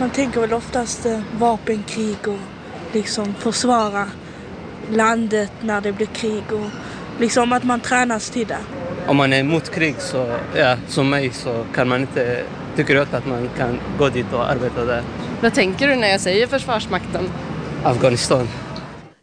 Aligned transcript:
Man 0.00 0.10
tänker 0.10 0.40
väl 0.40 0.52
oftast 0.52 1.06
eh, 1.06 1.20
vapenkrig 1.38 2.28
och 2.28 2.38
liksom 2.92 3.34
försvara 3.34 4.06
landet 4.92 5.52
när 5.60 5.80
det 5.80 5.92
blir 5.92 6.06
krig 6.06 6.52
och 6.52 6.70
liksom 7.18 7.52
att 7.52 7.64
man 7.64 7.80
tränas 7.80 8.30
till 8.30 8.46
det. 8.46 8.58
Om 9.06 9.16
man 9.16 9.32
är 9.32 9.40
emot 9.40 9.70
krig 9.70 9.94
så, 9.98 10.36
ja, 10.56 10.76
som 10.88 11.10
mig 11.10 11.30
så 11.32 11.66
kan 11.74 11.88
man 11.88 12.00
inte, 12.00 12.42
tycker 12.76 12.94
jag 12.94 13.14
att 13.14 13.26
man 13.26 13.48
kan 13.56 13.80
gå 13.98 14.08
dit 14.08 14.32
och 14.32 14.50
arbeta 14.50 14.84
där. 14.84 15.02
Vad 15.40 15.54
tänker 15.54 15.88
du 15.88 15.96
när 15.96 16.08
jag 16.08 16.20
säger 16.20 16.46
Försvarsmakten? 16.46 17.28
Afghanistan. 17.84 18.48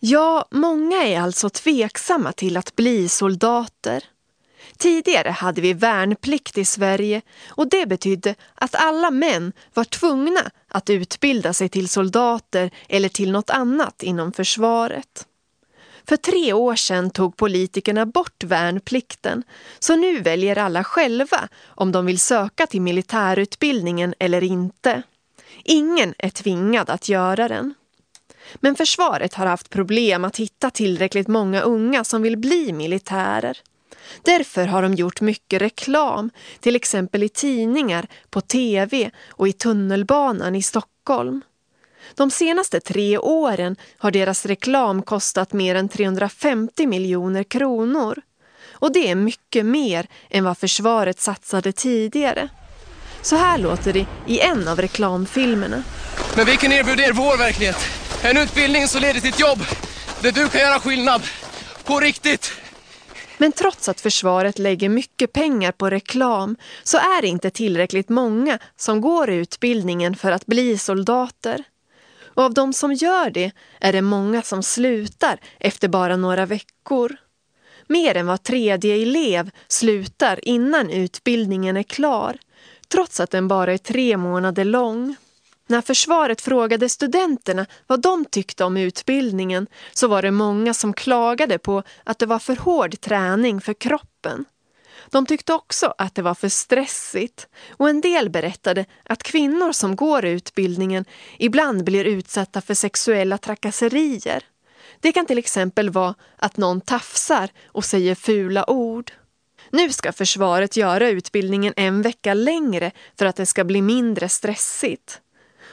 Ja, 0.00 0.44
många 0.50 0.96
är 0.96 1.20
alltså 1.20 1.50
tveksamma 1.50 2.32
till 2.32 2.56
att 2.56 2.76
bli 2.76 3.08
soldater. 3.08 4.04
Tidigare 4.76 5.30
hade 5.30 5.60
vi 5.60 5.72
värnplikt 5.72 6.58
i 6.58 6.64
Sverige 6.64 7.22
och 7.48 7.68
det 7.68 7.86
betydde 7.86 8.34
att 8.54 8.74
alla 8.74 9.10
män 9.10 9.52
var 9.74 9.84
tvungna 9.84 10.50
att 10.68 10.90
utbilda 10.90 11.52
sig 11.52 11.68
till 11.68 11.88
soldater 11.88 12.70
eller 12.88 13.08
till 13.08 13.32
något 13.32 13.50
annat 13.50 14.02
inom 14.02 14.32
försvaret. 14.32 15.26
För 16.08 16.16
tre 16.16 16.52
år 16.52 16.76
sedan 16.76 17.10
tog 17.10 17.36
politikerna 17.36 18.06
bort 18.06 18.44
värnplikten 18.44 19.42
så 19.78 19.96
nu 19.96 20.20
väljer 20.20 20.58
alla 20.58 20.84
själva 20.84 21.48
om 21.64 21.92
de 21.92 22.06
vill 22.06 22.20
söka 22.20 22.66
till 22.66 22.82
militärutbildningen 22.82 24.14
eller 24.18 24.42
inte. 24.42 25.02
Ingen 25.64 26.14
är 26.18 26.30
tvingad 26.30 26.90
att 26.90 27.08
göra 27.08 27.48
den. 27.48 27.74
Men 28.54 28.76
försvaret 28.76 29.34
har 29.34 29.46
haft 29.46 29.70
problem 29.70 30.24
att 30.24 30.36
hitta 30.36 30.70
tillräckligt 30.70 31.28
många 31.28 31.60
unga 31.60 32.04
som 32.04 32.22
vill 32.22 32.36
bli 32.36 32.72
militärer. 32.72 33.58
Därför 34.22 34.66
har 34.66 34.82
de 34.82 34.94
gjort 34.94 35.20
mycket 35.20 35.62
reklam, 35.62 36.30
till 36.60 36.76
exempel 36.76 37.22
i 37.22 37.28
tidningar, 37.28 38.06
på 38.30 38.40
tv 38.40 39.10
och 39.28 39.48
i 39.48 39.52
tunnelbanan 39.52 40.54
i 40.54 40.62
Stockholm. 40.62 41.42
De 42.14 42.30
senaste 42.30 42.80
tre 42.80 43.18
åren 43.18 43.76
har 43.98 44.10
deras 44.10 44.46
reklam 44.46 45.02
kostat 45.02 45.52
mer 45.52 45.74
än 45.74 45.88
350 45.88 46.86
miljoner 46.86 47.42
kronor. 47.42 48.18
Och 48.70 48.92
det 48.92 49.10
är 49.10 49.14
mycket 49.14 49.66
mer 49.66 50.06
än 50.30 50.44
vad 50.44 50.58
försvaret 50.58 51.20
satsade 51.20 51.72
tidigare. 51.72 52.48
Så 53.22 53.36
här 53.36 53.58
låter 53.58 53.92
det 53.92 54.06
i 54.26 54.40
en 54.40 54.68
av 54.68 54.80
reklamfilmerna. 54.80 55.82
Men 56.36 56.46
vi 56.46 56.56
kan 56.56 56.72
erbjuda 56.72 57.02
er 57.02 57.12
vår 57.12 57.36
verklighet. 57.36 57.76
En 58.22 58.36
utbildning 58.36 58.88
som 58.88 59.00
leder 59.00 59.20
till 59.20 59.28
ett 59.30 59.40
jobb 59.40 59.58
där 60.20 60.32
du 60.32 60.48
kan 60.48 60.60
göra 60.60 60.80
skillnad. 60.80 61.22
På 61.84 62.00
riktigt! 62.00 62.61
Men 63.42 63.52
trots 63.52 63.88
att 63.88 64.00
försvaret 64.00 64.58
lägger 64.58 64.88
mycket 64.88 65.32
pengar 65.32 65.72
på 65.72 65.90
reklam 65.90 66.56
så 66.82 66.96
är 66.96 67.22
det 67.22 67.28
inte 67.28 67.50
tillräckligt 67.50 68.08
många 68.08 68.58
som 68.76 69.00
går 69.00 69.30
utbildningen 69.30 70.16
för 70.16 70.32
att 70.32 70.46
bli 70.46 70.78
soldater. 70.78 71.64
Och 72.24 72.42
av 72.42 72.54
de 72.54 72.72
som 72.72 72.92
gör 72.92 73.30
det 73.30 73.52
är 73.80 73.92
det 73.92 74.02
många 74.02 74.42
som 74.42 74.62
slutar 74.62 75.40
efter 75.60 75.88
bara 75.88 76.16
några 76.16 76.46
veckor. 76.46 77.16
Mer 77.86 78.16
än 78.16 78.26
var 78.26 78.36
tredje 78.36 79.02
elev 79.02 79.50
slutar 79.68 80.48
innan 80.48 80.90
utbildningen 80.90 81.76
är 81.76 81.82
klar, 81.82 82.38
trots 82.88 83.20
att 83.20 83.30
den 83.30 83.48
bara 83.48 83.72
är 83.72 83.78
tre 83.78 84.16
månader 84.16 84.64
lång. 84.64 85.16
När 85.66 85.80
försvaret 85.80 86.40
frågade 86.40 86.88
studenterna 86.88 87.66
vad 87.86 88.00
de 88.00 88.24
tyckte 88.24 88.64
om 88.64 88.76
utbildningen 88.76 89.66
så 89.92 90.08
var 90.08 90.22
det 90.22 90.30
många 90.30 90.74
som 90.74 90.92
klagade 90.92 91.58
på 91.58 91.82
att 92.04 92.18
det 92.18 92.26
var 92.26 92.38
för 92.38 92.56
hård 92.56 93.00
träning 93.00 93.60
för 93.60 93.74
kroppen. 93.74 94.44
De 95.10 95.26
tyckte 95.26 95.54
också 95.54 95.94
att 95.98 96.14
det 96.14 96.22
var 96.22 96.34
för 96.34 96.48
stressigt 96.48 97.48
och 97.70 97.88
en 97.88 98.00
del 98.00 98.30
berättade 98.30 98.84
att 99.04 99.22
kvinnor 99.22 99.72
som 99.72 99.96
går 99.96 100.24
utbildningen 100.24 101.04
ibland 101.38 101.84
blir 101.84 102.04
utsatta 102.04 102.60
för 102.60 102.74
sexuella 102.74 103.38
trakasserier. 103.38 104.44
Det 105.00 105.12
kan 105.12 105.26
till 105.26 105.38
exempel 105.38 105.90
vara 105.90 106.14
att 106.36 106.56
någon 106.56 106.80
tafsar 106.80 107.50
och 107.66 107.84
säger 107.84 108.14
fula 108.14 108.70
ord. 108.70 109.12
Nu 109.70 109.92
ska 109.92 110.12
försvaret 110.12 110.76
göra 110.76 111.08
utbildningen 111.08 111.74
en 111.76 112.02
vecka 112.02 112.34
längre 112.34 112.90
för 113.18 113.26
att 113.26 113.36
det 113.36 113.46
ska 113.46 113.64
bli 113.64 113.82
mindre 113.82 114.28
stressigt. 114.28 115.20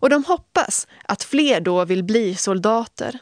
Och 0.00 0.10
de 0.10 0.24
hoppas 0.24 0.86
att 1.04 1.22
fler 1.22 1.60
då 1.60 1.84
vill 1.84 2.04
bli 2.04 2.34
soldater. 2.34 3.18